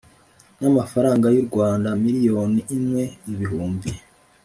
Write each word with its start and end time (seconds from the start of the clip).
n 0.59 0.61
amafaranga 0.71 1.27
y 1.35 1.37
u 1.41 1.45
rwanda 1.47 1.87
miliyoni 2.03 2.61
imwe 2.77 3.03
ibihumbi 3.31 3.89